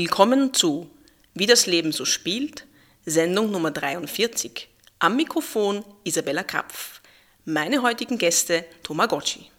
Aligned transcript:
Willkommen 0.00 0.54
zu 0.54 0.88
Wie 1.34 1.46
das 1.46 1.66
Leben 1.66 1.90
so 1.90 2.04
spielt, 2.04 2.68
Sendung 3.04 3.50
Nummer 3.50 3.72
43. 3.72 4.68
Am 5.00 5.16
Mikrofon 5.16 5.84
Isabella 6.04 6.44
Krapf. 6.44 7.00
Meine 7.44 7.82
heutigen 7.82 8.16
Gäste 8.16 8.64
Tomagotchi. 8.84 9.50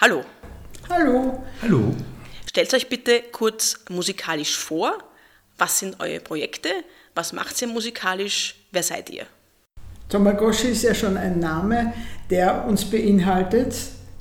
Hallo. 0.00 0.24
Hallo. 0.88 1.44
Hallo. 1.60 1.94
Stellt 2.46 2.72
euch 2.72 2.88
bitte 2.88 3.20
kurz 3.32 3.84
musikalisch 3.90 4.56
vor. 4.56 4.96
Was 5.58 5.80
sind 5.80 6.00
eure 6.00 6.20
Projekte? 6.20 6.70
Was 7.14 7.34
macht 7.34 7.60
ihr 7.60 7.68
musikalisch? 7.68 8.54
Wer 8.70 8.84
seid 8.84 9.10
ihr? 9.10 9.26
Tomagoshi 10.08 10.68
ist 10.68 10.84
ja 10.84 10.94
schon 10.94 11.18
ein 11.18 11.38
Name, 11.38 11.92
der 12.30 12.64
uns 12.64 12.86
beinhaltet. 12.86 13.74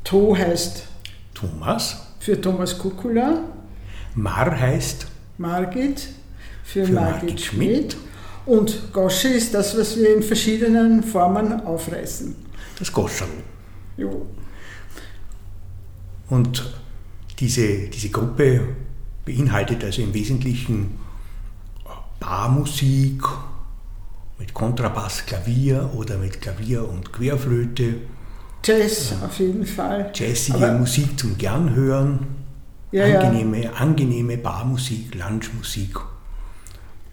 To 0.04 0.36
heißt 0.36 0.84
Thomas. 1.34 2.08
für 2.20 2.42
Thomas 2.42 2.78
Kukula, 2.78 3.46
Mar 4.16 4.60
heißt 4.60 5.08
Margit 5.38 6.10
für, 6.64 6.86
Für 6.86 6.94
Margit, 6.94 7.22
Margit 7.22 7.42
Schmidt. 7.42 7.98
Und 8.46 8.92
Goshi 8.92 9.28
ist 9.30 9.54
das, 9.54 9.78
was 9.78 9.96
wir 9.98 10.16
in 10.16 10.24
verschiedenen 10.24 11.04
Formen 11.04 11.62
aufreißen. 11.62 12.36
das 12.80 12.92
Goscherl. 12.92 13.28
Jo. 13.98 14.26
Und 16.30 16.74
diese, 17.40 17.88
diese 17.90 18.10
Gruppe 18.10 18.62
beinhaltet 19.26 19.84
also 19.84 20.02
im 20.02 20.14
Wesentlichen 20.14 20.98
Barmusik 22.20 23.22
mit 24.40 24.54
Kontrabass, 24.54 25.26
Klavier 25.26 25.90
oder 25.96 26.18
mit 26.18 26.42
Klavier 26.42 26.88
und 26.88 27.12
Querflöte, 27.12 27.96
Jazz 28.64 29.14
auf 29.24 29.40
jeden 29.40 29.66
Fall. 29.66 30.12
jazzige 30.14 30.58
Aber- 30.58 30.74
Musik 30.80 31.20
zum 31.20 31.38
Gernhören, 31.38 32.20
Ja, 32.92 33.08
ja. 33.08 33.20
angenehme, 33.22 33.74
angenehme 33.74 34.38
Barmusik, 34.38 35.16
Lunchmusik 35.16 35.98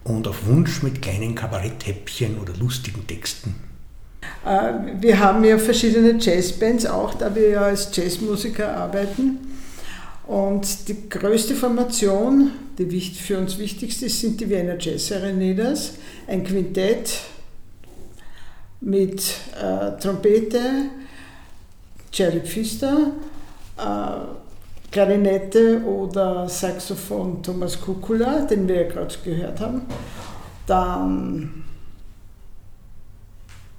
und 0.03 0.27
auf 0.27 0.45
Wunsch 0.45 0.83
mit 0.83 1.01
kleinen 1.01 1.35
Kabaretthäppchen 1.35 2.37
oder 2.37 2.53
lustigen 2.57 3.07
Texten. 3.07 3.55
Äh, 4.45 5.01
Wir 5.01 5.19
haben 5.19 5.43
ja 5.43 5.57
verschiedene 5.57 6.17
Jazzbands 6.19 6.85
auch, 6.85 7.13
da 7.13 7.33
wir 7.33 7.49
ja 7.49 7.61
als 7.61 7.95
Jazzmusiker 7.95 8.75
arbeiten. 8.75 9.37
Und 10.27 10.87
die 10.87 11.09
größte 11.09 11.55
Formation, 11.55 12.51
die 12.77 13.01
für 13.01 13.39
uns 13.39 13.57
wichtigste, 13.57 14.05
ist, 14.05 14.19
sind 14.19 14.39
die 14.39 14.49
Wiener 14.49 14.77
Jazz 14.79 15.07
Serenadas. 15.07 15.93
Ein 16.27 16.43
Quintett 16.43 17.21
mit 18.81 19.23
äh, 19.59 19.99
Trompete, 19.99 20.59
Jerry 22.13 22.41
Pfister, 22.41 23.11
äh, 23.77 24.48
Klarinette 24.91 25.81
oder 25.83 26.47
Saxophon 26.49 27.43
Thomas 27.43 27.79
Kukula, 27.79 28.41
den 28.45 28.67
wir 28.67 28.83
ja 28.83 28.87
gerade 28.89 29.13
gehört 29.23 29.59
haben. 29.59 29.81
Dann 30.65 31.63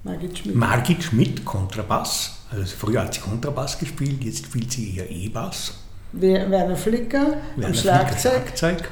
Margit 0.03 0.39
Schmidt. 0.39 0.55
Margit 0.57 1.03
Schmidt, 1.03 1.45
Kontrabass. 1.45 2.37
Also 2.51 2.75
früher 2.77 3.03
hat 3.03 3.15
sie 3.15 3.21
Kontrabass 3.21 3.79
gespielt, 3.79 4.25
jetzt 4.25 4.45
spielt 4.47 4.73
sie 4.73 4.97
eher 4.97 5.11
E-Bass. 5.11 5.75
Wer- 6.13 6.51
Werner 6.51 6.77
Flicker 6.77 7.21
am 7.21 7.33
Werner 7.63 7.75
Flicker, 7.75 7.75
Schlagzeug 7.75 8.33
Schlagzeug. 8.57 8.91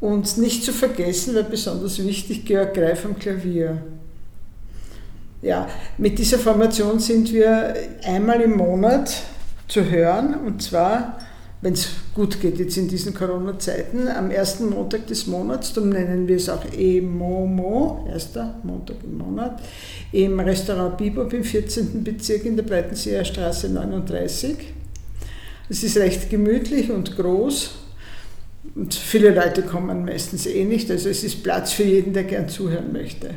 und 0.00 0.38
nicht 0.38 0.64
zu 0.64 0.72
vergessen, 0.72 1.34
weil 1.34 1.44
besonders 1.44 1.98
wichtig, 2.02 2.44
Georg 2.44 2.74
Greif 2.74 3.04
am 3.04 3.16
Klavier. 3.18 3.82
Ja, 5.42 5.68
mit 5.98 6.18
dieser 6.18 6.38
Formation 6.38 6.98
sind 6.98 7.32
wir 7.32 7.74
einmal 8.04 8.40
im 8.40 8.56
Monat 8.56 9.22
zu 9.68 9.84
hören 9.84 10.34
und 10.34 10.62
zwar, 10.62 11.18
wenn 11.62 11.72
es 11.72 11.88
gut 12.14 12.40
geht 12.40 12.58
jetzt 12.58 12.76
in 12.76 12.88
diesen 12.88 13.14
Corona-Zeiten, 13.14 14.08
am 14.08 14.30
ersten 14.30 14.68
Montag 14.68 15.06
des 15.06 15.26
Monats, 15.26 15.72
darum 15.72 15.90
nennen 15.90 16.28
wir 16.28 16.36
es 16.36 16.48
auch 16.48 16.64
EMOMO, 16.76 18.06
erster 18.12 18.58
Montag 18.62 18.96
im 19.02 19.18
Monat, 19.18 19.62
im 20.12 20.38
Restaurant 20.38 20.96
Bibop 20.98 21.32
im 21.32 21.44
14. 21.44 22.04
Bezirk 22.04 22.44
in 22.44 22.56
der 22.56 22.64
Breitenseer 22.64 23.24
Straße 23.24 23.70
39. 23.70 24.56
Es 25.68 25.82
ist 25.82 25.96
recht 25.96 26.30
gemütlich 26.30 26.90
und 26.90 27.16
groß 27.16 27.70
und 28.74 28.94
viele 28.94 29.30
Leute 29.30 29.62
kommen 29.62 30.04
meistens 30.04 30.46
eh 30.46 30.64
nicht. 30.64 30.90
Also 30.90 31.08
es 31.08 31.24
ist 31.24 31.42
Platz 31.42 31.72
für 31.72 31.84
jeden, 31.84 32.12
der 32.12 32.24
gern 32.24 32.48
zuhören 32.48 32.92
möchte. 32.92 33.30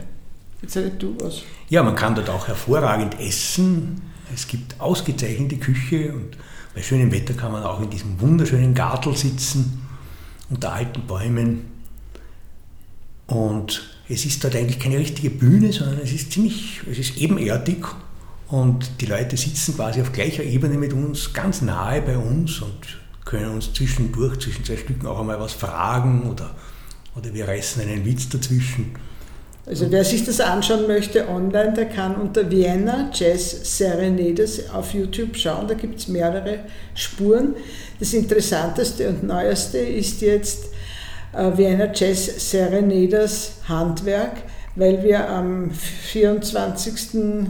Jetzt 0.62 0.74
sag 0.74 1.00
du 1.00 1.16
was. 1.20 1.44
Ja, 1.70 1.84
man 1.84 1.96
kann 1.96 2.16
dort 2.16 2.30
auch 2.30 2.48
hervorragend 2.48 3.20
essen. 3.20 4.02
Es 4.34 4.48
gibt 4.48 4.80
ausgezeichnete 4.80 5.58
Küche 5.58 6.14
und 6.14 6.38
bei 6.74 6.82
schönem 6.82 7.12
Wetter 7.12 7.34
kann 7.34 7.52
man 7.52 7.64
auch 7.64 7.82
in 7.82 7.90
diesem 7.90 8.20
wunderschönen 8.22 8.74
Gartel 8.74 9.16
sitzen, 9.16 9.82
unter 10.50 10.74
alten 10.74 11.06
Bäumen. 11.08 11.66
Und 13.28 13.90
es 14.08 14.26
ist 14.26 14.44
dort 14.44 14.56
eigentlich 14.56 14.80
keine 14.80 14.98
richtige 14.98 15.30
Bühne, 15.30 15.72
sondern 15.72 16.00
es 16.00 16.12
ist 16.12 16.32
ziemlich, 16.32 16.82
es 16.90 16.98
ist 16.98 17.18
ebenerdig 17.18 17.86
und 18.48 19.02
die 19.02 19.06
Leute 19.06 19.38
sitzen 19.38 19.76
quasi 19.76 20.02
auf 20.02 20.12
gleicher 20.12 20.44
Ebene 20.44 20.78
mit 20.78 20.94
uns, 20.94 21.34
ganz 21.34 21.62
nahe 21.62 22.02
bei 22.02 22.18
uns 22.18 22.60
und 22.62 23.00
können 23.24 23.52
uns 23.52 23.72
zwischendurch, 23.74 24.40
zwischen 24.40 24.66
zwei 24.66 24.78
Stücken 24.78 25.06
auch 25.06 25.20
einmal 25.20 25.40
was 25.40 25.54
fragen 25.54 26.24
oder, 26.24 26.56
oder 27.16 27.32
wir 27.34 27.48
reißen 27.48 27.82
einen 27.84 28.06
Witz 28.06 28.30
dazwischen. 28.30 28.96
Also 29.70 29.90
wer 29.92 30.04
sich 30.04 30.26
das 30.26 30.40
anschauen 30.40 30.88
möchte 30.88 31.30
online, 31.30 31.74
der 31.74 31.86
kann 31.86 32.16
unter 32.16 32.50
Vienna 32.50 33.12
Jazz 33.14 33.78
Serenades 33.78 34.68
auf 34.72 34.96
YouTube 34.96 35.38
schauen. 35.38 35.68
Da 35.68 35.76
gibt 35.76 36.00
es 36.00 36.08
mehrere 36.08 36.62
Spuren. 36.96 37.54
Das 38.00 38.14
Interessanteste 38.14 39.10
und 39.10 39.22
Neueste 39.22 39.78
ist 39.78 40.22
jetzt 40.22 40.70
äh, 41.34 41.56
Vienna 41.56 41.94
Jazz 41.94 42.50
Serenades 42.50 43.58
Handwerk, 43.68 44.38
weil 44.76 45.04
wir 45.04 45.30
am 45.30 45.70
24. 45.70 47.46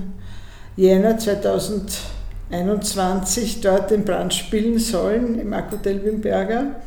Jänner 0.75 1.17
2021 1.17 3.61
dort 3.61 3.91
den 3.91 4.03
Brand 4.03 4.33
spielen 4.33 4.77
sollen 4.77 5.39
im 5.39 5.53
Akhotel 5.53 6.03
Wimberger. 6.03 6.81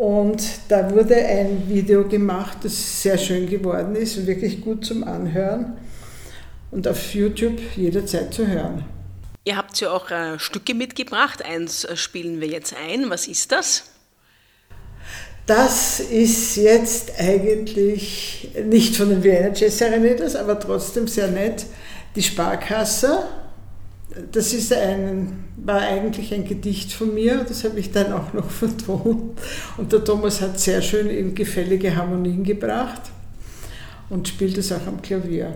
Und 0.00 0.42
da 0.68 0.90
wurde 0.90 1.14
ein 1.14 1.68
Video 1.68 2.08
gemacht, 2.08 2.56
das 2.62 3.02
sehr 3.02 3.18
schön 3.18 3.46
geworden 3.46 3.94
ist 3.94 4.16
und 4.16 4.26
wirklich 4.26 4.62
gut 4.62 4.82
zum 4.82 5.04
Anhören 5.04 5.76
und 6.70 6.88
auf 6.88 7.14
YouTube 7.14 7.60
jederzeit 7.76 8.32
zu 8.32 8.46
hören. 8.46 8.86
Ihr 9.44 9.58
habt 9.58 9.78
ja 9.78 9.90
auch 9.90 10.10
äh, 10.10 10.38
Stücke 10.38 10.72
mitgebracht. 10.72 11.44
Eins 11.44 11.84
äh, 11.84 11.98
spielen 11.98 12.40
wir 12.40 12.48
jetzt 12.48 12.74
ein. 12.82 13.10
Was 13.10 13.28
ist 13.28 13.52
das? 13.52 13.90
Das 15.44 16.00
ist 16.00 16.56
jetzt 16.56 17.20
eigentlich 17.20 18.52
nicht 18.64 18.96
von 18.96 19.10
den 19.10 19.22
Vienna 19.22 19.52
Jazz 19.54 19.76
Serenades, 19.76 20.34
aber 20.34 20.58
trotzdem 20.58 21.08
sehr 21.08 21.28
nett. 21.28 21.66
Die 22.16 22.22
Sparkasse, 22.22 23.24
das 24.32 24.52
ist 24.52 24.72
ein, 24.72 25.44
war 25.56 25.80
eigentlich 25.80 26.34
ein 26.34 26.44
Gedicht 26.44 26.92
von 26.92 27.14
mir, 27.14 27.44
das 27.46 27.64
habe 27.64 27.78
ich 27.78 27.92
dann 27.92 28.12
auch 28.12 28.32
noch 28.32 28.50
vertont. 28.50 29.38
Und 29.76 29.92
der 29.92 30.04
Thomas 30.04 30.40
hat 30.40 30.58
sehr 30.58 30.82
schön 30.82 31.08
in 31.08 31.34
gefällige 31.34 31.94
Harmonien 31.94 32.44
gebracht 32.44 33.02
und 34.08 34.26
spielt 34.26 34.58
es 34.58 34.72
auch 34.72 34.86
am 34.86 35.00
Klavier. 35.00 35.54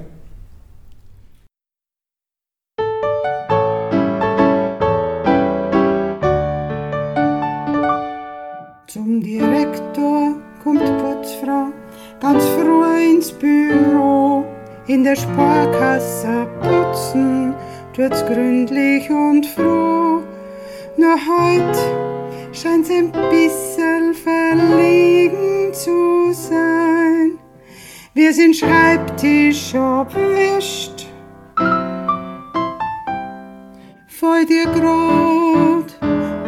Zum 8.87 9.21
Direktor 9.21 10.37
kommt 10.62 10.85
Putzfrau 10.85 11.73
ganz 12.21 12.45
früh 12.45 13.15
ins 13.17 13.33
Büro. 13.33 14.45
In 14.87 15.03
der 15.03 15.17
Sparkasse 15.17 16.47
putzen 16.61 17.55
tut's 17.94 18.26
gründlich 18.26 19.08
und 19.08 19.46
froh. 19.46 20.23
Nur 20.96 21.17
heut 21.29 21.76
scheint's 22.52 22.91
ein 22.91 23.12
bisschen 23.12 24.14
verlegen 24.14 25.73
zu 25.73 26.32
sein. 26.32 27.38
Wir 28.12 28.32
sind 28.32 28.56
Schreibtisch 28.56 29.75
abwischt. 29.75 31.06
Fällt 34.06 34.49
dir 34.49 34.67
grad 34.67 35.94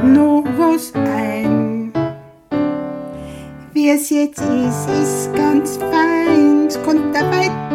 noch 0.02 0.44
was 0.56 0.92
ein? 0.94 1.92
Wie 3.72 3.90
es 3.90 4.10
jetzt 4.10 4.40
ist, 4.40 4.88
ist 4.90 5.34
ganz 5.34 5.76
fein. 5.76 6.66
Es 6.66 6.82
konnte 6.82 7.20
weiter 7.20 7.46
so 7.46 7.50
gehen, 7.50 7.65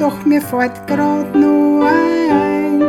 doch 0.00 0.24
mir 0.24 0.40
fällt 0.40 0.86
grad 0.86 1.34
nur 1.34 1.86
ein. 1.86 2.82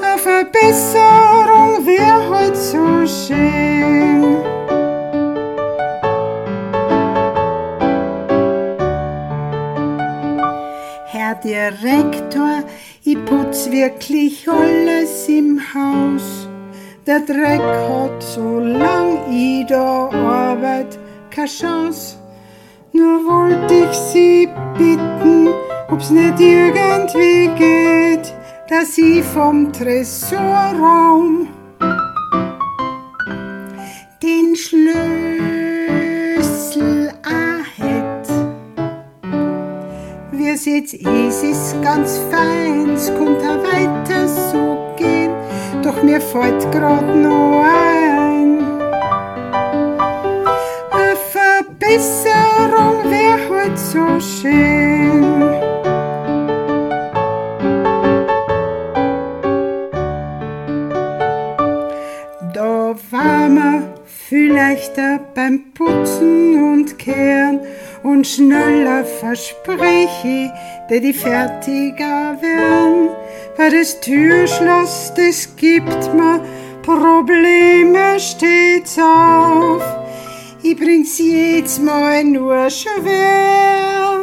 Eine 0.00 0.18
Verbesserung 0.18 1.84
wär 1.84 2.30
halt 2.30 2.56
so 2.56 3.04
schön. 3.04 4.36
Herr 11.06 11.34
Direktor, 11.36 12.62
ich 13.02 13.24
putz 13.24 13.70
wirklich 13.70 14.48
alles 14.48 15.28
im 15.28 15.60
Haus. 15.74 16.48
Der 17.06 17.20
Dreck 17.20 17.60
hat 17.60 18.22
so 18.22 18.60
lang 18.60 19.28
wieder 19.28 20.10
Arbeit, 20.12 20.98
keine 21.30 21.48
Chance. 21.48 22.23
Nur 22.96 23.26
wollte 23.26 23.74
ich 23.74 23.96
Sie 23.96 24.48
bitten, 24.78 25.48
ob's 25.90 26.10
nicht 26.10 26.38
irgendwie 26.38 27.48
geht, 27.58 28.32
dass 28.70 28.96
ich 28.96 29.24
vom 29.24 29.72
Tresorraum 29.72 31.48
den 34.22 34.54
Schlüssel 34.54 34.92
erhält. 37.24 38.28
Wie 40.30 40.50
es 40.50 40.64
jetzt 40.64 40.94
ist, 40.94 41.82
ganz 41.82 42.20
fein, 42.30 42.90
es 42.90 43.08
könnte 43.08 43.42
auch 43.50 43.64
weiter 43.72 44.28
so 44.28 44.94
gehen, 44.96 45.32
doch 45.82 46.00
mir 46.00 46.20
fällt 46.20 46.70
grad 46.70 47.12
noch 47.16 47.64
ein. 47.64 48.62
Eine 50.92 51.16
Verbesserung 52.54 53.10
wär 53.10 53.38
halt 53.50 53.78
so 53.78 54.20
schön. 54.20 55.40
Da 62.52 62.94
war 63.10 63.48
man 63.48 63.84
viel 64.04 64.52
leichter 64.52 65.20
beim 65.34 65.72
Putzen 65.74 66.72
und 66.72 66.98
Kehren 66.98 67.60
und 68.02 68.26
schneller 68.26 69.04
verspreche 69.04 70.28
ich, 70.28 70.50
dass 70.88 71.00
die 71.00 71.12
fertiger 71.12 72.36
werden. 72.40 73.10
Weil 73.56 73.70
das 73.70 74.00
Türschloss, 74.00 75.12
das 75.16 75.56
gibt 75.56 76.14
mir 76.14 76.40
Probleme 76.82 78.18
stets 78.18 78.98
auf. 78.98 80.03
Ich 80.66 80.78
bring's 80.78 81.18
jedes 81.18 81.78
Mal 81.78 82.24
nur 82.24 82.70
schwer. 82.70 84.20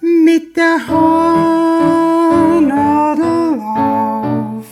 Mit 0.00 0.56
der 0.56 0.80
Hornadel 0.88 2.00
auf. 3.60 4.66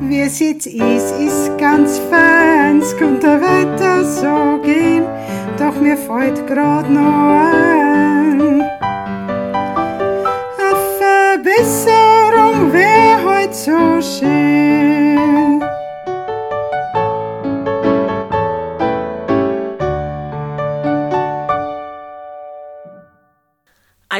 Wie 0.00 0.22
es 0.22 0.40
jetzt 0.40 0.66
ist, 0.66 1.12
ist 1.12 1.56
ganz 1.58 2.00
fein, 2.10 2.80
es 2.80 2.96
könnte 2.96 3.40
weiter 3.40 4.04
so 4.04 4.60
gehen, 4.60 5.04
doch 5.60 5.80
mir 5.80 5.96
fällt 5.96 6.44
grad 6.48 6.90
noch 6.90 7.36
ein. 7.54 8.62
Eine 10.58 10.74
Verbesserung 10.98 12.72
wär 12.72 13.22
heut 13.24 13.54
so 13.54 14.02
schön. 14.02 14.79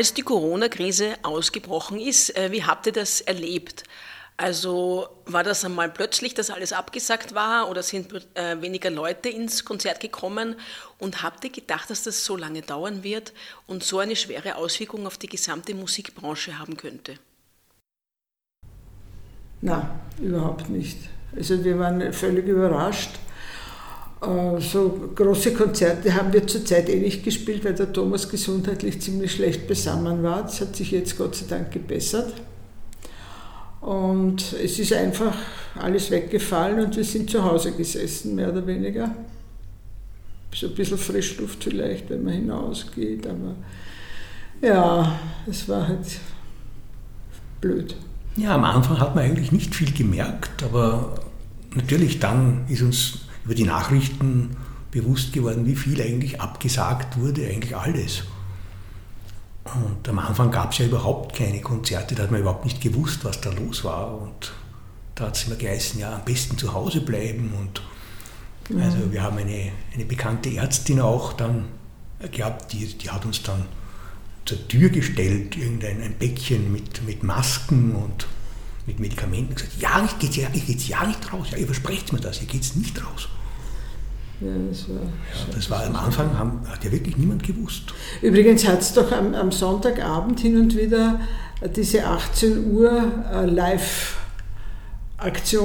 Als 0.00 0.14
die 0.14 0.22
Corona-Krise 0.22 1.16
ausgebrochen 1.22 2.00
ist, 2.00 2.34
äh, 2.34 2.50
wie 2.52 2.64
habt 2.64 2.86
ihr 2.86 2.92
das 2.92 3.20
erlebt? 3.20 3.84
Also 4.38 5.08
war 5.26 5.44
das 5.44 5.62
einmal 5.62 5.90
plötzlich, 5.90 6.32
dass 6.32 6.48
alles 6.48 6.72
abgesagt 6.72 7.34
war 7.34 7.68
oder 7.68 7.82
sind 7.82 8.10
äh, 8.34 8.62
weniger 8.62 8.88
Leute 8.88 9.28
ins 9.28 9.66
Konzert 9.66 10.00
gekommen? 10.00 10.56
Und 10.96 11.22
habt 11.22 11.44
ihr 11.44 11.50
gedacht, 11.50 11.90
dass 11.90 12.02
das 12.02 12.24
so 12.24 12.38
lange 12.38 12.62
dauern 12.62 13.04
wird 13.04 13.34
und 13.66 13.84
so 13.84 13.98
eine 13.98 14.16
schwere 14.16 14.56
Auswirkung 14.56 15.06
auf 15.06 15.18
die 15.18 15.26
gesamte 15.26 15.74
Musikbranche 15.74 16.58
haben 16.58 16.78
könnte? 16.78 17.18
Na, 19.60 20.00
überhaupt 20.18 20.70
nicht. 20.70 20.96
Also 21.36 21.62
wir 21.62 21.78
waren 21.78 22.10
völlig 22.14 22.46
überrascht. 22.46 23.10
Äh, 24.22 24.60
So 24.60 25.10
große 25.14 25.54
Konzerte 25.54 26.14
haben 26.14 26.32
wir 26.32 26.46
zurzeit 26.46 26.88
eh 26.88 27.00
nicht 27.00 27.24
gespielt, 27.24 27.64
weil 27.64 27.74
der 27.74 27.92
Thomas 27.92 28.28
gesundheitlich 28.28 29.00
ziemlich 29.00 29.32
schlecht 29.32 29.66
besammen 29.66 30.22
war. 30.22 30.42
Das 30.42 30.60
hat 30.60 30.76
sich 30.76 30.90
jetzt 30.90 31.16
Gott 31.16 31.34
sei 31.34 31.46
Dank 31.48 31.70
gebessert. 31.70 32.32
Und 33.80 34.54
es 34.62 34.78
ist 34.78 34.92
einfach 34.92 35.34
alles 35.74 36.10
weggefallen 36.10 36.84
und 36.84 36.96
wir 36.96 37.04
sind 37.04 37.30
zu 37.30 37.42
Hause 37.42 37.72
gesessen, 37.72 38.34
mehr 38.34 38.50
oder 38.50 38.66
weniger. 38.66 39.14
So 40.54 40.66
ein 40.66 40.74
bisschen 40.74 40.98
Frischluft 40.98 41.64
vielleicht, 41.64 42.10
wenn 42.10 42.24
man 42.24 42.34
hinausgeht, 42.34 43.26
aber 43.26 43.54
ja, 44.60 45.18
es 45.48 45.66
war 45.68 45.88
halt 45.88 46.04
blöd. 47.60 47.96
Ja, 48.36 48.56
am 48.56 48.64
Anfang 48.64 49.00
hat 49.00 49.14
man 49.14 49.24
eigentlich 49.24 49.52
nicht 49.52 49.74
viel 49.74 49.92
gemerkt, 49.92 50.62
aber 50.62 51.14
natürlich 51.74 52.18
dann 52.18 52.66
ist 52.68 52.82
uns 52.82 53.20
über 53.50 53.56
die 53.56 53.64
Nachrichten 53.64 54.56
bewusst 54.92 55.32
geworden, 55.32 55.66
wie 55.66 55.74
viel 55.74 56.00
eigentlich 56.00 56.40
abgesagt 56.40 57.18
wurde, 57.18 57.48
eigentlich 57.48 57.76
alles. 57.76 58.22
Und 59.64 60.08
am 60.08 60.20
Anfang 60.20 60.52
gab 60.52 60.70
es 60.70 60.78
ja 60.78 60.86
überhaupt 60.86 61.34
keine 61.34 61.60
Konzerte, 61.60 62.14
da 62.14 62.22
hat 62.22 62.30
man 62.30 62.42
überhaupt 62.42 62.64
nicht 62.64 62.80
gewusst, 62.80 63.24
was 63.24 63.40
da 63.40 63.50
los 63.50 63.82
war. 63.82 64.22
Und 64.22 64.52
da 65.16 65.26
hat 65.26 65.36
es 65.36 65.48
immer 65.48 65.56
geheißen, 65.56 65.98
ja, 65.98 66.14
am 66.14 66.24
besten 66.24 66.58
zu 66.58 66.72
Hause 66.72 67.00
bleiben. 67.00 67.52
Und 67.58 67.82
also 68.80 69.10
wir 69.10 69.20
haben 69.20 69.38
eine, 69.38 69.72
eine 69.94 70.04
bekannte 70.04 70.54
Ärztin 70.54 71.00
auch 71.00 71.32
dann 71.32 71.64
gehabt, 72.30 72.72
die, 72.72 72.86
die 72.86 73.10
hat 73.10 73.26
uns 73.26 73.42
dann 73.42 73.64
zur 74.44 74.68
Tür 74.68 74.90
gestellt, 74.90 75.56
irgendein 75.56 76.00
ein 76.02 76.14
Päckchen 76.14 76.70
mit, 76.70 77.04
mit 77.04 77.24
Masken 77.24 77.96
und 77.96 78.28
mit 78.86 79.00
Medikamenten 79.00 79.56
gesagt, 79.56 79.72
ja, 79.80 80.04
ich 80.04 80.16
geht's 80.20 80.36
ja, 80.36 80.46
ich 80.52 80.68
geht's 80.68 80.86
ja 80.86 81.04
nicht 81.04 81.32
raus. 81.32 81.48
Ja, 81.50 81.58
ihr 81.58 81.66
versprecht 81.66 82.12
mir 82.12 82.20
das, 82.20 82.40
ihr 82.40 82.46
geht's 82.46 82.76
nicht 82.76 83.04
raus. 83.04 83.28
Ja, 84.40 84.48
das 84.70 84.88
war 84.88 84.96
Ja, 84.96 85.02
das 85.54 85.70
war 85.70 85.84
am 85.84 85.96
Anfang, 85.96 86.38
haben, 86.38 86.60
hat 86.66 86.82
ja 86.82 86.90
wirklich 86.90 87.18
niemand 87.18 87.42
gewusst. 87.42 87.92
Übrigens 88.22 88.66
hat 88.66 88.80
es 88.80 88.94
doch 88.94 89.12
am, 89.12 89.34
am 89.34 89.52
Sonntagabend 89.52 90.40
hin 90.40 90.58
und 90.58 90.74
wieder 90.76 91.20
diese 91.76 92.06
18 92.06 92.72
Uhr 92.72 93.12
äh, 93.32 93.44
Live-Aktion 93.44 94.14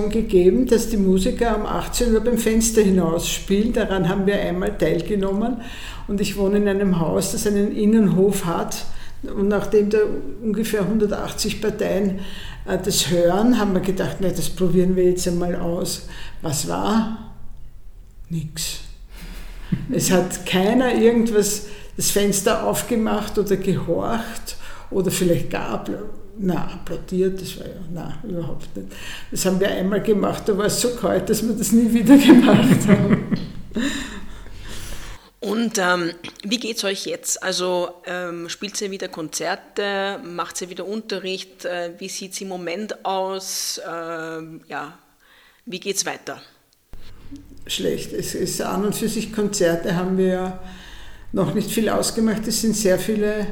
gegeben, 0.10 0.68
dass 0.68 0.90
die 0.90 0.98
Musiker 0.98 1.56
um 1.58 1.66
18 1.66 2.14
Uhr 2.14 2.20
beim 2.20 2.38
Fenster 2.38 2.82
hinaus 2.82 3.30
spielen. 3.30 3.72
Daran 3.72 4.10
haben 4.10 4.26
wir 4.26 4.38
einmal 4.42 4.78
teilgenommen. 4.78 5.62
Und 6.08 6.20
ich 6.20 6.36
wohne 6.38 6.58
in 6.58 6.68
einem 6.68 7.00
Haus, 7.00 7.32
das 7.32 7.48
einen 7.48 7.72
Innenhof 7.72 8.46
hat. 8.46 8.88
Und 9.24 9.48
nachdem 9.48 9.90
da 9.90 10.00
ungefähr 10.44 10.82
180 10.82 11.62
Parteien 11.62 12.20
äh, 12.66 12.78
das 12.78 13.10
hören, 13.10 13.58
haben 13.58 13.74
wir 13.74 13.80
gedacht, 13.80 14.18
na, 14.20 14.28
das 14.28 14.50
probieren 14.50 14.98
wir 14.98 15.06
jetzt 15.06 15.26
einmal 15.30 15.56
aus. 15.56 16.10
Was 16.42 16.68
war? 16.68 17.25
Nix. 18.30 18.80
Es 19.92 20.12
hat 20.12 20.46
keiner 20.46 20.94
irgendwas, 20.94 21.64
das 21.98 22.12
Fenster 22.12 22.64
aufgemacht 22.66 23.38
oder 23.38 23.58
gehorcht 23.58 24.58
oder 24.92 25.12
vielleicht 25.12 25.50
gar 25.50 25.84
appla- 25.86 26.10
na, 26.38 26.66
applaudiert, 26.66 27.42
das 27.42 27.58
war 27.60 27.66
ja, 27.68 27.74
na, 27.94 28.18
überhaupt 28.28 28.76
nicht. 28.76 28.90
Das 29.32 29.46
haben 29.46 29.60
wir 29.60 29.70
einmal 29.70 30.02
gemacht, 30.02 30.44
da 30.48 30.58
war 30.58 30.66
es 30.66 30.82
so 30.82 30.90
kalt, 30.96 31.30
dass 31.30 31.42
wir 31.48 31.56
das 31.56 31.72
nie 31.72 31.92
wieder 31.94 32.18
gemacht 32.18 32.88
haben. 32.88 33.38
Und 35.40 35.78
ähm, 35.78 36.12
wie 36.44 36.58
geht 36.58 36.78
es 36.78 36.84
euch 36.84 37.06
jetzt? 37.06 37.42
Also 37.44 37.90
ähm, 38.06 38.50
spielt 38.50 38.80
ihr 38.82 38.90
wieder 38.92 39.08
Konzerte, 39.08 40.20
macht 40.26 40.60
ihr 40.62 40.70
wieder 40.70 40.86
Unterricht? 40.86 41.66
Äh, 41.66 41.94
wie 42.00 42.10
sieht 42.10 42.34
es 42.34 42.42
im 42.42 42.48
Moment 42.48 43.06
aus? 43.06 43.80
Ähm, 43.88 44.62
ja, 44.68 44.98
wie 45.66 45.80
geht 45.80 45.98
es 45.98 46.06
weiter? 46.06 46.42
Schlecht. 47.68 48.14
Es 48.14 48.36
ist 48.36 48.62
an 48.62 48.86
und 48.86 48.96
für 48.96 49.10
sich 49.10 49.34
Konzerte 49.34 49.96
haben 49.96 50.18
wir 50.18 50.28
ja 50.28 50.60
noch 51.32 51.54
nicht 51.54 51.72
viel 51.72 51.90
ausgemacht. 51.90 52.48
Es 52.48 52.62
sind 52.62 52.76
sehr 52.76 53.00
viele 53.00 53.48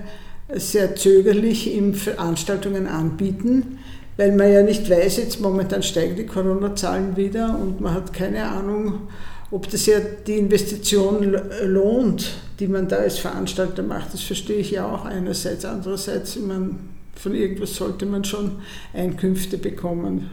sehr 0.56 0.96
zögerlich 0.96 1.74
im 1.76 1.94
Veranstaltungen 1.94 2.88
anbieten, 2.88 3.80
weil 4.18 4.36
man 4.36 4.52
ja 4.52 4.62
nicht 4.62 4.90
weiß, 4.90 5.18
jetzt 5.18 5.40
momentan 5.40 5.82
steigen 5.82 6.16
die 6.16 6.26
Corona-Zahlen 6.26 7.16
wieder 7.18 7.58
und 7.60 7.82
man 7.82 7.94
hat 7.94 8.14
keine 8.14 8.48
Ahnung, 8.48 9.08
ob 9.52 9.70
das 9.70 9.86
ja 9.86 10.00
die 10.00 10.38
Investition 10.38 11.36
lohnt, 11.64 12.32
die 12.60 12.68
man 12.68 12.88
da 12.88 12.98
als 12.98 13.20
Veranstalter 13.20 13.84
macht. 13.84 14.14
Das 14.14 14.22
verstehe 14.22 14.58
ich 14.58 14.72
ja 14.72 14.88
auch 14.88 15.06
einerseits. 15.06 15.66
Andererseits, 15.66 16.38
meine, 16.38 16.72
von 17.16 17.36
irgendwas 17.36 17.76
sollte 17.76 18.06
man 18.06 18.24
schon 18.24 18.54
Einkünfte 18.94 19.58
bekommen. 19.58 20.30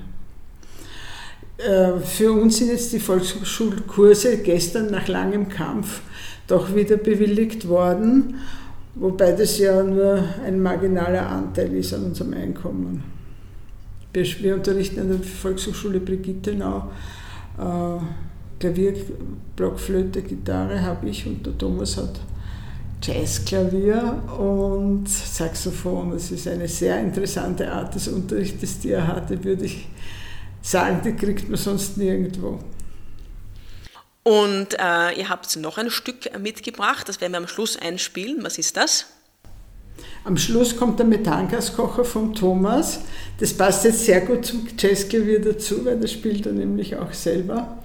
Äh, 1.66 2.00
Für 2.00 2.32
uns 2.32 2.58
sind 2.58 2.68
jetzt 2.68 2.92
die 2.92 3.00
Volksschulkurse 3.00 4.38
gestern 4.38 4.90
nach 4.90 5.08
langem 5.08 5.48
Kampf 5.48 6.00
doch 6.46 6.74
wieder 6.74 6.96
bewilligt 6.96 7.68
worden, 7.68 8.36
wobei 8.94 9.32
das 9.32 9.58
ja 9.58 9.82
nur 9.82 10.24
ein 10.44 10.60
marginaler 10.60 11.28
Anteil 11.28 11.72
ist 11.74 11.94
an 11.94 12.04
unserem 12.06 12.32
Einkommen. 12.34 13.04
Wir, 14.12 14.24
wir 14.24 14.54
unterrichten 14.54 15.00
an 15.00 15.08
der 15.08 15.18
Volkshochschule 15.20 16.00
Brigittenau 16.00 16.90
äh, 17.58 18.02
Klavier, 18.58 18.94
Blockflöte, 19.56 20.22
Gitarre 20.22 20.82
habe 20.82 21.08
ich 21.08 21.26
und 21.26 21.46
der 21.46 21.56
Thomas 21.56 21.96
hat 21.96 22.20
Jazzklavier 23.02 24.22
und 24.38 25.08
Saxophon. 25.08 26.10
Das 26.10 26.30
ist 26.30 26.46
eine 26.46 26.68
sehr 26.68 27.00
interessante 27.00 27.70
Art 27.72 27.94
des 27.94 28.08
Unterrichtes, 28.08 28.80
die 28.80 28.90
er 28.90 29.06
hatte, 29.06 29.42
würde 29.42 29.64
ich 29.64 29.88
sagen, 30.62 31.00
die 31.04 31.12
kriegt 31.12 31.48
man 31.48 31.58
sonst 31.58 31.96
nirgendwo. 31.96 32.60
Und 34.22 34.74
äh, 34.78 35.18
ihr 35.18 35.28
habt 35.28 35.56
noch 35.56 35.78
ein 35.78 35.90
Stück 35.90 36.38
mitgebracht, 36.38 37.08
das 37.08 37.20
werden 37.20 37.32
wir 37.32 37.38
am 37.38 37.48
Schluss 37.48 37.76
einspielen. 37.76 38.44
Was 38.44 38.58
ist 38.58 38.76
das? 38.76 39.06
Am 40.24 40.36
Schluss 40.36 40.76
kommt 40.76 40.98
der 40.98 41.06
Methangaskocher 41.06 42.04
vom 42.04 42.34
Thomas. 42.34 43.00
Das 43.38 43.54
passt 43.54 43.84
jetzt 43.84 44.04
sehr 44.04 44.20
gut 44.20 44.44
zum 44.44 44.66
Jazzklavier 44.78 45.40
dazu, 45.40 45.84
weil 45.84 45.98
das 45.98 46.12
spielt 46.12 46.46
er 46.46 46.52
nämlich 46.52 46.96
auch 46.96 47.12
selber. 47.12 47.78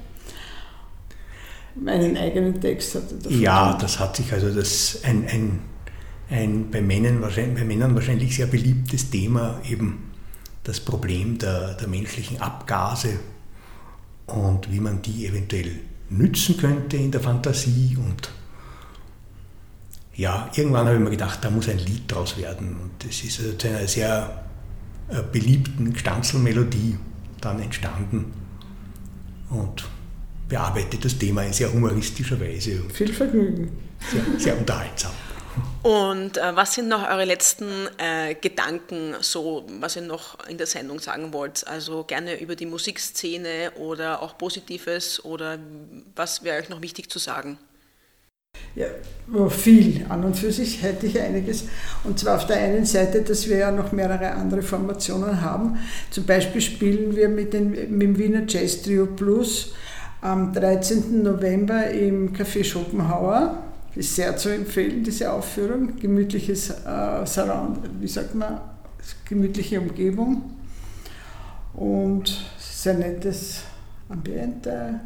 Meinen 1.75 2.17
eigenen 2.17 2.60
Text 2.60 2.96
hat 2.96 3.12
er 3.12 3.17
davon. 3.17 3.41
Ja, 3.41 3.77
das 3.79 4.00
hat 4.00 4.15
sich 4.17 4.32
also 4.32 4.50
das 4.50 5.00
ein, 5.03 5.27
ein, 5.27 5.62
ein 6.29 6.72
bei, 6.72 6.82
Männern 6.82 7.22
wahrscheinlich, 7.22 7.60
bei 7.60 7.65
Männern 7.65 7.96
wahrscheinlich 7.96 8.36
sehr 8.36 8.48
beliebtes 8.48 9.10
Thema, 9.10 9.62
eben 9.70 10.12
das 10.65 10.79
Problem 10.79 11.38
der, 11.38 11.75
der 11.75 11.88
menschlichen 11.88 12.41
Abgase 12.41 13.19
und 14.25 14.72
wie 14.72 14.79
man 14.79 15.01
die 15.01 15.25
eventuell 15.27 15.79
nützen 16.10 16.57
könnte 16.57 16.98
in 16.98 17.12
der 17.12 17.22
Fantasie 17.22 17.98
und 17.98 18.29
ja, 20.15 20.50
irgendwann 20.55 20.88
habe 20.88 20.95
ich 20.95 21.03
mir 21.03 21.10
gedacht, 21.10 21.39
da 21.41 21.50
muss 21.50 21.67
ein 21.67 21.77
Lied 21.77 22.10
draus 22.10 22.38
werden. 22.38 22.77
Und 22.81 22.91
das 23.05 23.22
ist 23.22 23.39
also 23.39 23.51
zu 23.53 23.67
einer 23.67 23.86
sehr 23.86 24.45
äh, 25.10 25.22
beliebten 25.29 25.93
Stanzelmelodie 25.93 26.98
dann 27.41 27.60
entstanden 27.60 28.34
und 29.50 29.86
bearbeitet 30.48 31.03
das 31.03 31.17
Thema 31.17 31.43
in 31.43 31.51
sehr 31.51 31.72
humoristischer 31.72 32.39
Weise. 32.39 32.84
Viel 32.93 33.12
Vergnügen. 33.12 33.72
Sehr, 34.10 34.39
sehr 34.39 34.57
unterhaltsam. 34.57 35.12
Und 35.83 36.38
äh, 36.38 36.55
was 36.55 36.74
sind 36.74 36.88
noch 36.88 37.07
eure 37.07 37.25
letzten 37.25 37.69
äh, 37.97 38.33
Gedanken, 38.33 39.15
so 39.21 39.65
was 39.79 39.95
ihr 39.95 40.01
noch 40.01 40.47
in 40.47 40.57
der 40.57 40.65
Sendung 40.65 41.00
sagen 41.00 41.31
wollt? 41.31 41.67
Also 41.67 42.03
gerne 42.03 42.39
über 42.39 42.55
die 42.55 42.65
Musikszene 42.65 43.71
oder 43.77 44.21
auch 44.21 44.38
Positives 44.38 45.24
oder 45.24 45.59
was 46.15 46.43
wäre 46.43 46.59
euch 46.59 46.69
noch 46.69 46.81
wichtig 46.81 47.09
zu 47.09 47.19
sagen? 47.19 47.59
Ja, 48.75 48.88
viel. 49.50 50.05
An 50.09 50.24
und 50.24 50.35
für 50.35 50.51
sich 50.51 50.81
hätte 50.81 51.07
ich 51.07 51.19
einiges. 51.19 51.65
Und 52.03 52.19
zwar 52.19 52.38
auf 52.38 52.47
der 52.47 52.57
einen 52.57 52.85
Seite, 52.85 53.21
dass 53.21 53.47
wir 53.47 53.57
ja 53.57 53.71
noch 53.71 53.91
mehrere 53.91 54.31
andere 54.31 54.62
Formationen 54.63 55.41
haben. 55.41 55.77
Zum 56.09 56.25
Beispiel 56.25 56.62
spielen 56.62 57.15
wir 57.15 57.29
mit, 57.29 57.53
den, 57.53 57.71
mit 57.71 58.01
dem 58.01 58.17
Wiener 58.17 58.43
Jazz 58.47 58.81
Trio 58.81 59.05
Plus 59.05 59.74
am 60.21 60.51
13. 60.51 61.21
November 61.24 61.89
im 61.89 62.33
Café 62.33 62.63
Schopenhauer. 62.63 63.64
Ist 63.95 64.15
sehr 64.15 64.35
zu 64.35 64.49
empfehlen, 64.49 65.03
diese 65.03 65.31
Aufführung. 65.31 65.95
Gemütliches 65.97 66.69
äh, 66.69 67.25
Surround, 67.25 67.79
wie 67.99 68.07
sagt 68.07 68.35
man, 68.35 68.59
gemütliche 69.27 69.79
Umgebung 69.79 70.41
und 71.73 72.45
sehr 72.57 72.95
nettes 72.95 73.61
Ambiente. 74.09 74.99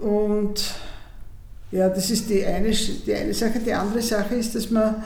Und 0.00 0.74
ja, 1.70 1.88
das 1.88 2.10
ist 2.10 2.30
die 2.30 2.44
eine, 2.44 2.70
die 2.70 3.14
eine 3.14 3.34
Sache. 3.34 3.58
Die 3.58 3.72
andere 3.72 4.02
Sache 4.02 4.36
ist, 4.36 4.54
dass 4.54 4.70
man 4.70 5.02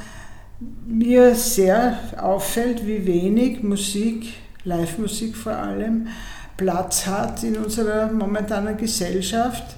mir 0.86 1.34
sehr 1.34 1.98
auffällt, 2.16 2.86
wie 2.86 3.06
wenig 3.06 3.62
Musik, 3.62 4.34
Live-Musik 4.64 5.36
vor 5.36 5.52
allem, 5.52 6.08
Platz 6.56 7.06
hat 7.06 7.42
in 7.44 7.56
unserer 7.56 8.10
momentanen 8.12 8.76
Gesellschaft. 8.76 9.77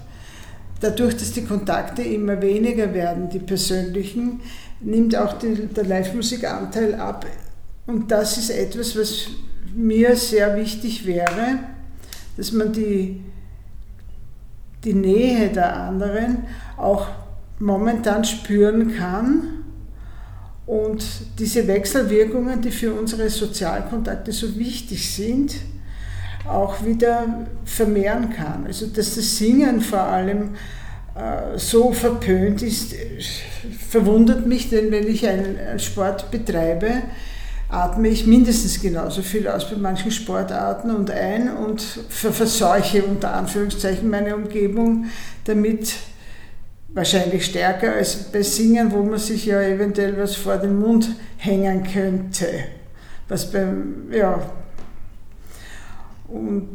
Dadurch, 0.80 1.16
dass 1.16 1.32
die 1.32 1.44
Kontakte 1.44 2.02
immer 2.02 2.40
weniger 2.40 2.92
werden, 2.94 3.28
die 3.28 3.38
persönlichen, 3.38 4.40
nimmt 4.80 5.14
auch 5.14 5.34
die, 5.34 5.54
der 5.66 5.84
Live-Musikanteil 5.84 6.94
ab. 6.94 7.26
Und 7.86 8.10
das 8.10 8.38
ist 8.38 8.50
etwas, 8.50 8.96
was 8.96 9.26
mir 9.74 10.16
sehr 10.16 10.56
wichtig 10.56 11.06
wäre, 11.06 11.58
dass 12.36 12.52
man 12.52 12.72
die 12.72 13.20
die 14.84 14.94
Nähe 14.94 15.50
der 15.50 15.76
anderen 15.76 16.44
auch 16.76 17.08
momentan 17.58 18.24
spüren 18.24 18.96
kann 18.96 19.64
und 20.66 21.04
diese 21.38 21.66
Wechselwirkungen, 21.66 22.62
die 22.62 22.70
für 22.70 22.94
unsere 22.94 23.28
Sozialkontakte 23.28 24.32
so 24.32 24.56
wichtig 24.56 25.12
sind, 25.14 25.56
auch 26.48 26.84
wieder 26.84 27.46
vermehren 27.64 28.30
kann. 28.30 28.66
Also 28.66 28.86
dass 28.86 29.14
das 29.14 29.36
Singen 29.36 29.80
vor 29.80 30.00
allem 30.02 30.50
äh, 31.14 31.58
so 31.58 31.92
verpönt 31.92 32.62
ist, 32.62 32.94
verwundert 33.88 34.46
mich, 34.46 34.70
denn 34.70 34.90
wenn 34.90 35.06
ich 35.06 35.26
einen 35.26 35.78
Sport 35.78 36.30
betreibe, 36.30 37.02
atme 37.68 38.08
ich 38.08 38.26
mindestens 38.26 38.80
genauso 38.80 39.22
viel 39.22 39.46
aus 39.46 39.70
bei 39.70 39.76
manchen 39.76 40.10
Sportarten 40.10 40.90
und 40.90 41.10
ein 41.10 41.54
und 41.56 41.80
verseuche 42.08 43.04
unter 43.04 43.34
Anführungszeichen 43.34 44.10
meine 44.10 44.34
Umgebung 44.34 45.06
damit 45.44 45.94
wahrscheinlich 46.92 47.44
stärker 47.44 47.92
als 47.92 48.16
bei 48.32 48.42
Singen, 48.42 48.90
wo 48.90 49.02
man 49.02 49.18
sich 49.18 49.46
ja 49.46 49.62
eventuell 49.62 50.18
was 50.18 50.34
vor 50.34 50.56
den 50.56 50.78
Mund 50.78 51.08
hängen 51.36 51.84
könnte. 51.84 52.46
Was 53.28 53.50
beim, 53.50 54.10
ja. 54.12 54.42
Und 56.30 56.68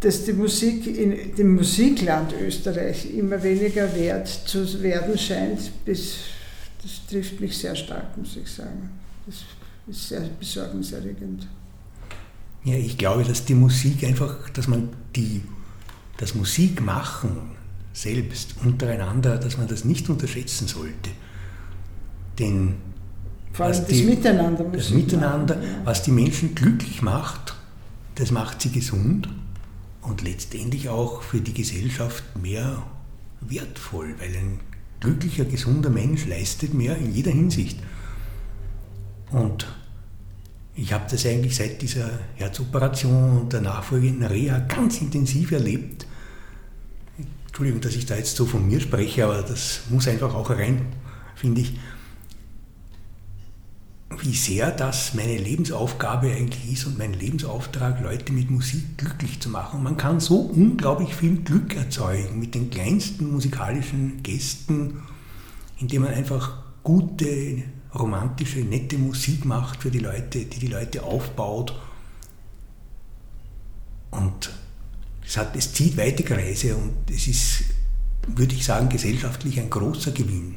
dass 0.00 0.24
die 0.24 0.32
Musik 0.32 0.86
in 0.86 1.34
dem 1.34 1.54
Musikland 1.54 2.32
Österreich 2.40 3.12
immer 3.14 3.42
weniger 3.42 3.92
wert 3.94 4.28
zu 4.28 4.82
werden 4.82 5.18
scheint, 5.18 5.72
das, 5.86 6.16
das 6.82 7.06
trifft 7.08 7.40
mich 7.40 7.56
sehr 7.56 7.74
stark, 7.74 8.16
muss 8.16 8.36
ich 8.36 8.48
sagen. 8.48 8.90
Das 9.26 9.36
ist 9.88 10.08
sehr 10.08 10.20
besorgniserregend. 10.38 11.46
Ja, 12.64 12.74
ich 12.74 12.98
glaube, 12.98 13.24
dass 13.24 13.44
die 13.44 13.54
Musik 13.54 14.04
einfach, 14.04 14.50
dass 14.50 14.68
man 14.68 14.88
die, 15.16 15.42
das 16.16 16.34
Musikmachen 16.34 17.56
selbst 17.92 18.54
untereinander, 18.64 19.36
dass 19.38 19.58
man 19.58 19.66
das 19.66 19.84
nicht 19.84 20.08
unterschätzen 20.08 20.68
sollte. 20.68 21.10
Denn 22.38 22.74
vor 23.52 23.66
allem 23.66 23.76
das 23.78 23.86
die, 23.86 24.04
Miteinander. 24.04 24.64
Das 24.64 24.90
Miteinander, 24.90 25.56
machen, 25.56 25.68
ja. 25.68 25.80
was 25.84 26.02
die 26.02 26.12
Menschen 26.12 26.54
glücklich 26.54 27.02
macht, 27.02 27.54
das 28.18 28.32
macht 28.32 28.60
sie 28.60 28.70
gesund 28.70 29.28
und 30.02 30.22
letztendlich 30.22 30.88
auch 30.88 31.22
für 31.22 31.40
die 31.40 31.54
Gesellschaft 31.54 32.24
mehr 32.36 32.82
wertvoll, 33.40 34.16
weil 34.18 34.36
ein 34.36 34.60
glücklicher, 34.98 35.44
gesunder 35.44 35.90
Mensch 35.90 36.26
leistet 36.26 36.74
mehr 36.74 36.96
in 36.96 37.14
jeder 37.14 37.30
Hinsicht. 37.30 37.78
Und 39.30 39.68
ich 40.74 40.92
habe 40.92 41.04
das 41.08 41.24
eigentlich 41.26 41.54
seit 41.54 41.80
dieser 41.80 42.10
Herzoperation 42.34 43.38
und 43.38 43.52
der 43.52 43.60
nachfolgenden 43.60 44.24
Reha 44.24 44.58
ganz 44.58 45.00
intensiv 45.00 45.52
erlebt. 45.52 46.04
Entschuldigung, 47.46 47.80
dass 47.80 47.94
ich 47.94 48.06
da 48.06 48.16
jetzt 48.16 48.34
so 48.34 48.46
von 48.46 48.66
mir 48.66 48.80
spreche, 48.80 49.26
aber 49.26 49.42
das 49.42 49.82
muss 49.90 50.08
einfach 50.08 50.34
auch 50.34 50.50
rein, 50.50 50.86
finde 51.36 51.60
ich, 51.60 51.78
wie 54.24 54.34
sehr 54.34 54.70
das 54.70 55.14
meine 55.14 55.36
Lebensaufgabe 55.36 56.30
eigentlich 56.30 56.72
ist 56.72 56.86
und 56.86 56.98
mein 56.98 57.12
Lebensauftrag, 57.12 58.00
Leute 58.00 58.32
mit 58.32 58.50
Musik 58.50 58.98
glücklich 58.98 59.40
zu 59.40 59.48
machen. 59.48 59.82
Man 59.82 59.96
kann 59.96 60.20
so 60.20 60.40
unglaublich 60.40 61.14
viel 61.14 61.36
Glück 61.38 61.74
erzeugen 61.76 62.38
mit 62.38 62.54
den 62.54 62.70
kleinsten 62.70 63.30
musikalischen 63.30 64.22
Gästen, 64.22 65.02
indem 65.78 66.02
man 66.02 66.14
einfach 66.14 66.62
gute 66.82 67.62
romantische, 67.94 68.60
nette 68.60 68.98
Musik 68.98 69.44
macht 69.44 69.82
für 69.82 69.90
die 69.90 69.98
Leute, 69.98 70.44
die 70.44 70.58
die 70.58 70.68
Leute 70.68 71.02
aufbaut. 71.02 71.74
Und 74.10 74.50
es, 75.24 75.36
hat, 75.36 75.54
es 75.56 75.72
zieht 75.72 75.96
weite 75.96 76.22
Kreise 76.22 76.76
und 76.76 77.10
es 77.10 77.28
ist, 77.28 77.64
würde 78.26 78.54
ich 78.54 78.64
sagen, 78.64 78.88
gesellschaftlich 78.88 79.60
ein 79.60 79.70
großer 79.70 80.12
Gewinn. 80.12 80.56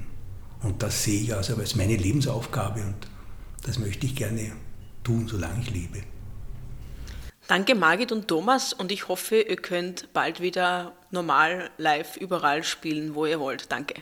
Und 0.64 0.84
das 0.84 1.04
sehe 1.04 1.22
ich 1.22 1.36
also 1.36 1.56
als 1.56 1.76
meine 1.76 1.96
Lebensaufgabe 1.96 2.82
und 2.82 3.11
das 3.64 3.80
möchte 3.80 4.06
ich 4.06 4.16
gerne 4.16 4.52
tun, 5.04 5.28
solange 5.28 5.62
ich 5.62 5.72
lebe. 5.72 6.04
Danke 7.48 7.76
Margit 7.76 8.12
und 8.12 8.28
Thomas 8.28 8.72
und 8.72 8.92
ich 8.92 9.08
hoffe, 9.08 9.42
ihr 9.42 9.58
könnt 9.58 10.14
bald 10.14 10.40
wieder 10.42 10.94
normal 11.10 11.70
live 11.78 12.16
überall 12.18 12.64
spielen, 12.64 13.14
wo 13.14 13.26
ihr 13.26 13.40
wollt. 13.40 13.72
Danke. 13.72 13.96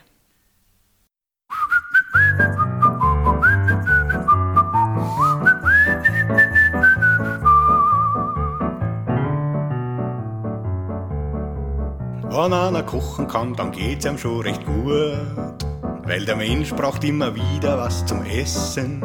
Wenn 12.30 12.52
einer 12.52 12.84
kochen 12.84 13.26
kann, 13.26 13.54
dann 13.54 13.72
geht's 13.72 14.04
ihm 14.04 14.16
schon 14.16 14.40
recht 14.42 14.64
gut. 14.64 15.66
Weil 16.04 16.24
der 16.24 16.36
Mensch 16.36 16.70
braucht 16.70 17.04
immer 17.04 17.34
wieder 17.34 17.76
was 17.76 18.06
zum 18.06 18.24
Essen. 18.24 19.02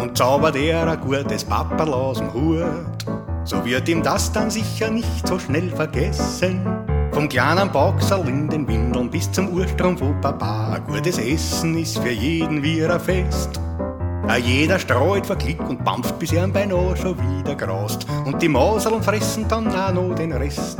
Und 0.00 0.16
zaubert 0.16 0.56
er 0.56 0.88
ein 0.88 1.00
gutes 1.00 1.44
Papperl 1.44 1.92
aus 1.92 2.18
dem 2.18 2.32
Hut. 2.32 2.66
So 3.44 3.64
wird 3.64 3.88
ihm 3.88 4.02
das 4.02 4.32
dann 4.32 4.50
sicher 4.50 4.90
nicht 4.90 5.26
so 5.26 5.38
schnell 5.38 5.70
vergessen. 5.70 6.66
Vom 7.12 7.28
kleinen 7.28 7.70
Boxerl 7.70 8.28
in 8.28 8.48
den 8.48 8.68
Windeln 8.68 9.10
bis 9.10 9.30
zum 9.32 9.48
Urstrom 9.48 9.96
von 9.96 10.20
Papa. 10.20 10.74
Ein 10.74 10.84
gutes 10.84 11.18
Essen 11.18 11.78
ist 11.78 11.98
für 11.98 12.10
jeden 12.10 12.62
wie 12.62 12.84
ein 12.84 13.00
Fest. 13.00 13.60
A 14.28 14.36
jeder 14.36 14.78
streut 14.78 15.24
vor 15.24 15.36
Klick 15.36 15.60
und 15.68 15.84
bampft, 15.84 16.18
bis 16.18 16.32
er 16.32 16.44
am 16.44 16.52
beinahe 16.52 16.96
schon 16.96 17.16
wieder 17.16 17.54
grast. 17.54 18.06
Und 18.24 18.42
die 18.42 18.48
Maserln 18.48 19.02
fressen 19.02 19.46
dann 19.48 19.68
auch 19.68 19.92
noch 19.92 20.14
den 20.14 20.32
Rest. 20.32 20.78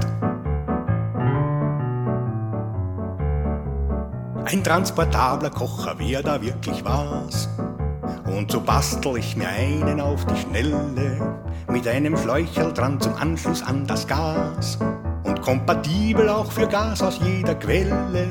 Ein 4.44 4.62
transportabler 4.62 5.50
Kocher, 5.50 5.94
wer 5.98 6.22
da 6.22 6.42
wirklich 6.42 6.84
was. 6.84 7.48
Und 8.26 8.50
so 8.50 8.60
bastel 8.60 9.16
ich 9.18 9.36
mir 9.36 9.48
einen 9.48 10.00
auf 10.00 10.24
die 10.26 10.36
Schnelle, 10.36 11.36
mit 11.68 11.86
einem 11.86 12.16
Schläucherl 12.16 12.72
dran 12.72 13.00
zum 13.00 13.14
Anschluss 13.14 13.62
an 13.62 13.86
das 13.86 14.06
Gas. 14.06 14.78
Und 15.22 15.40
kompatibel 15.42 16.28
auch 16.28 16.50
für 16.50 16.66
Gas 16.66 17.02
aus 17.02 17.20
jeder 17.22 17.54
Quelle. 17.54 18.28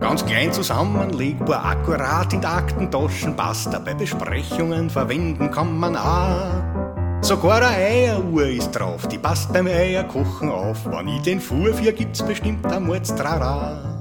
Ganz 0.00 0.24
klein 0.24 0.52
zusammenlegbar, 0.52 1.64
akkurat 1.64 2.32
in 2.32 2.44
Aktentaschen 2.44 3.34
passt, 3.34 3.70
bei 3.84 3.94
Besprechungen 3.94 4.90
verwenden 4.90 5.50
kann 5.50 5.78
man 5.78 5.96
auch. 5.96 6.86
Sogar 7.22 7.62
eine 7.62 7.76
Eieruhr 7.76 8.46
ist 8.46 8.72
drauf, 8.72 9.08
die 9.08 9.18
passt 9.18 9.52
beim 9.52 9.66
Eierkochen 9.66 10.50
auf. 10.50 10.86
Wenn 10.86 11.08
ich 11.08 11.22
den 11.22 11.40
fuhr, 11.40 11.72
für 11.74 11.92
gibt's 11.92 12.22
bestimmt 12.22 12.66
ein 12.66 12.84
Mordstrara. 12.84 13.95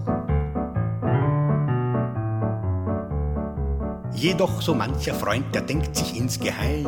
Jedoch 4.16 4.62
so 4.62 4.74
mancher 4.74 5.14
Freund, 5.14 5.54
der 5.54 5.62
denkt 5.62 5.96
sich 5.96 6.18
insgeheim, 6.18 6.88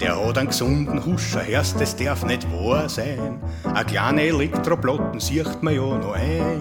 der 0.00 0.26
hat 0.26 0.36
einen 0.36 0.48
gesunden 0.48 1.04
Huscher, 1.06 1.46
hörst, 1.46 1.80
das 1.80 1.94
darf 1.94 2.24
nicht 2.26 2.50
wahr 2.52 2.88
sein. 2.88 3.40
A 3.62 3.84
kleine 3.84 4.22
Elektroplatten 4.22 5.20
sieht 5.20 5.62
man 5.62 5.74
ja 5.74 5.82
noch 5.82 6.14
ein. 6.14 6.60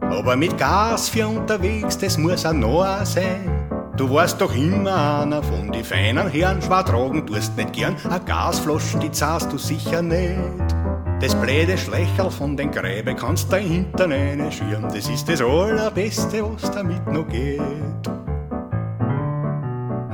Aber 0.00 0.34
mit 0.34 0.56
Gas 0.56 1.10
für 1.10 1.26
unterwegs, 1.26 1.98
das 1.98 2.16
muss 2.16 2.46
ein 2.46 2.60
Noah 2.60 3.04
sein. 3.04 3.68
Du 3.98 4.08
warst 4.08 4.40
doch 4.40 4.54
immer 4.54 5.20
einer 5.20 5.42
von 5.42 5.70
die 5.70 5.84
feinen 5.84 6.30
Herren, 6.30 6.62
schwer 6.62 6.82
tragen 6.82 7.26
tust 7.26 7.54
nicht 7.56 7.74
gern. 7.74 7.96
A 8.08 8.16
Gasflaschen, 8.16 9.00
die 9.00 9.10
zahlst 9.10 9.52
du 9.52 9.58
sicher 9.58 10.00
nicht. 10.00 10.38
Das 11.20 11.34
bläde 11.34 11.76
Schlächerl 11.76 12.30
von 12.30 12.56
den 12.56 12.70
Gräbe 12.70 13.14
kannst 13.14 13.52
du 13.52 13.56
hinten 13.56 14.10
eine 14.10 14.50
schirm. 14.50 14.84
Das 14.84 15.08
ist 15.08 15.28
das 15.28 15.42
Allerbeste, 15.42 16.42
was 16.42 16.70
damit 16.70 17.06
noch 17.06 17.28
geht. 17.28 17.60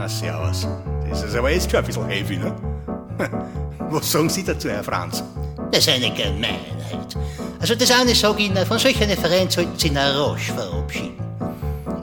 Servus. 0.09 0.67
Das 1.09 1.23
ist 1.23 1.37
aber 1.37 1.51
jetzt 1.51 1.71
schon 1.71 1.81
ein 1.81 1.87
bisschen 1.87 2.07
heavy, 2.07 2.37
ne? 2.37 2.55
Was 3.91 4.11
sagen 4.11 4.29
Sie 4.29 4.45
dazu, 4.45 4.69
Herr 4.69 4.85
Franz? 4.85 5.23
Das 5.71 5.87
ist 5.87 5.89
eine 5.89 6.11
Gemeinheit. 6.11 7.17
Also 7.61 7.75
das 7.75 7.91
eine 7.91 8.15
sage 8.15 8.43
ich 8.43 8.51
Ihnen, 8.51 8.65
von 8.67 8.79
solch 8.79 9.03
einer 9.03 9.17
Verein 9.17 9.51
sollten 9.51 9.79
Sie 9.79 9.89
in 9.89 9.97
rasch 9.97 10.53
verabschieden. 10.53 11.19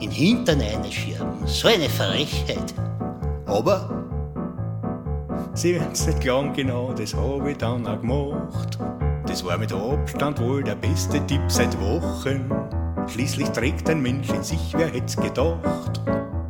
In 0.00 0.10
Hintern 0.10 0.60
einschirmen, 0.60 1.46
so 1.46 1.68
eine 1.68 1.88
Frechheit. 1.88 2.74
Aber 3.46 3.88
Sie 5.54 5.74
werden's 5.74 6.06
nicht 6.06 6.20
glauben, 6.20 6.52
genau 6.52 6.92
das 6.92 7.14
habe 7.14 7.52
ich 7.52 7.56
dann 7.56 7.86
auch 7.86 8.00
gemacht. 8.00 8.78
Das 9.26 9.42
war 9.42 9.56
mit 9.56 9.72
Abstand 9.72 10.38
wohl 10.38 10.62
der 10.62 10.74
beste 10.74 11.26
Tipp 11.26 11.40
seit 11.48 11.80
Wochen. 11.80 12.50
Schließlich 13.08 13.48
trägt 13.48 13.88
ein 13.88 14.02
Mensch 14.02 14.28
in 14.28 14.42
sich, 14.42 14.74
wer 14.76 14.88
hätt's 14.88 15.16
gedacht. 15.16 16.00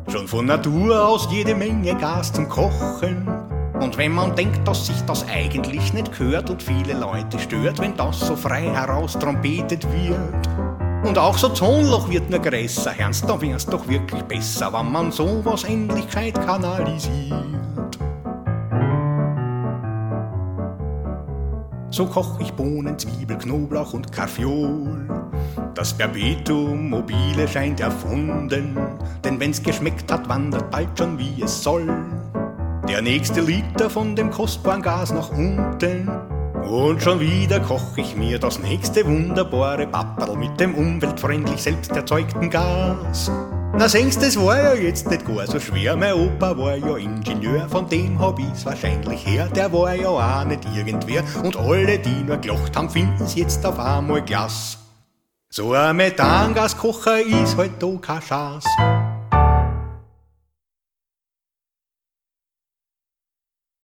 Schon 0.09 0.25
von 0.25 0.45
Natur 0.45 1.05
aus 1.05 1.27
jede 1.29 1.53
Menge 1.53 1.93
Gas 1.95 2.31
zum 2.31 2.47
Kochen. 2.47 3.27
Und 3.81 3.97
wenn 3.97 4.13
man 4.13 4.33
denkt, 4.37 4.65
dass 4.65 4.87
sich 4.87 5.01
das 5.01 5.27
eigentlich 5.27 5.91
nicht 5.93 6.17
gehört 6.17 6.49
und 6.49 6.63
viele 6.63 6.93
Leute 6.93 7.37
stört, 7.37 7.79
wenn 7.79 7.95
das 7.97 8.21
so 8.21 8.37
frei 8.37 8.61
heraus 8.61 9.19
trompetet 9.19 9.85
wird. 9.91 10.47
Und 11.03 11.17
auch 11.17 11.37
so 11.37 11.49
Tonloch 11.49 12.09
wird 12.09 12.29
nur 12.29 12.39
größer, 12.39 12.97
Ernst, 12.97 13.27
da 13.27 13.39
wär's 13.41 13.65
doch 13.65 13.85
wirklich 13.89 14.23
besser, 14.23 14.71
wenn 14.71 14.91
man 14.91 15.11
sowas 15.11 15.65
endlich 15.65 16.07
kanalisiert. 16.09 17.97
So 21.89 22.05
koch 22.05 22.39
ich 22.39 22.53
Bohnen, 22.53 22.97
Zwiebel, 22.97 23.37
Knoblauch 23.37 23.93
und 23.93 24.11
Karfiol. 24.11 25.07
Das 25.77 25.93
Perpetuum 25.93 26.89
mobile 26.89 27.47
scheint 27.47 27.79
erfunden, 27.81 28.75
denn 29.23 29.39
wenn's 29.39 29.61
geschmeckt 29.61 30.11
hat, 30.11 30.27
wandert 30.27 30.71
bald 30.71 30.89
schon 30.97 31.19
wie 31.19 31.43
es 31.43 31.61
soll. 31.61 31.87
Der 32.89 33.03
nächste 33.03 33.41
Liter 33.41 33.87
von 33.87 34.15
dem 34.15 34.31
kostbaren 34.31 34.81
Gas 34.81 35.13
nach 35.13 35.29
unten. 35.29 36.09
Und 36.67 37.03
schon 37.03 37.19
wieder 37.19 37.59
koch 37.59 37.95
ich 37.95 38.15
mir 38.15 38.39
das 38.39 38.57
nächste 38.57 39.05
wunderbare 39.05 39.85
Papperl 39.85 40.35
mit 40.35 40.59
dem 40.59 40.73
umweltfreundlich 40.73 41.61
selbst 41.61 41.91
erzeugten 41.91 42.49
Gas. 42.49 43.31
Na 43.77 43.87
singst, 43.87 44.23
das 44.23 44.35
war 44.35 44.57
ja 44.57 44.73
jetzt 44.73 45.07
nicht 45.11 45.27
gar 45.27 45.45
so 45.45 45.59
schwer. 45.59 45.95
Mein 45.95 46.13
Opa 46.13 46.57
war 46.57 46.75
ja 46.75 46.97
Ingenieur, 46.97 47.69
von 47.69 47.87
dem 47.87 48.17
hab 48.17 48.39
ich's 48.39 48.65
wahrscheinlich 48.65 49.27
her. 49.27 49.47
Der 49.55 49.71
war 49.71 49.93
ja 49.93 50.09
auch 50.09 50.43
nicht 50.45 50.67
irgendwer. 50.75 51.23
Und 51.43 51.55
alle, 51.55 51.99
die 51.99 52.23
nur 52.25 52.37
gelacht 52.37 52.75
haben, 52.75 52.89
finden's 52.89 53.35
jetzt 53.35 53.63
auf 53.63 53.77
einmal 53.77 54.23
Glas. 54.23 54.79
So 55.57 55.73
ein 55.73 55.95
Methangaskocher 55.95 57.19
ist 57.19 57.57
halt 57.57 57.81
da 57.81 57.87
kein 57.99 58.21
Schatz. 58.21 58.65